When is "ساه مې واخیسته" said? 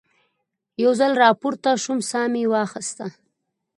2.09-3.05